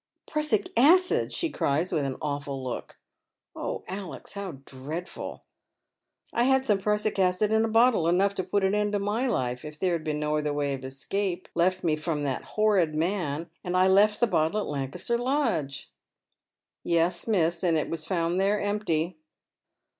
"Prussic 0.31 0.69
acid!" 0.75 1.31
she 1.31 1.51
cries, 1.51 1.91
with 1.91 2.05
an 2.05 2.15
awful 2.23 2.63
look." 2.63 2.97
Oh, 3.55 3.83
Alex, 3.87 4.33
how 4.33 4.53
dreadful 4.65 5.43
I 6.33 6.41
I 6.41 6.43
had 6.45 6.65
some 6.65 6.79
prussic 6.79 7.19
acid 7.19 7.51
in 7.51 7.63
a 7.63 7.67
bottle, 7.67 8.07
enough 8.07 8.33
to 8.33 8.43
put 8.43 8.63
an 8.63 8.73
end 8.73 8.93
to 8.93 8.99
my 8.99 9.27
life 9.27 9.63
if 9.63 9.77
there 9.77 9.93
had 9.93 10.03
been 10.03 10.19
no 10.19 10.37
other 10.37 10.53
way 10.53 10.73
of 10.73 10.83
escape 10.83 11.47
left 11.53 11.83
me 11.83 11.95
from 11.95 12.23
that 12.23 12.55
honid 12.57 12.95
man, 12.95 13.51
and 13.63 13.77
I 13.77 13.87
left 13.87 14.19
the 14.19 14.25
bottle 14.25 14.59
at 14.59 14.65
Lancaster 14.65 15.19
Lodge."" 15.19 15.91
Yes, 16.83 17.27
miss, 17.27 17.63
and 17.63 17.77
it 17.77 17.87
was 17.87 18.07
found 18.07 18.41
there 18.41 18.59
empty." 18.59 19.17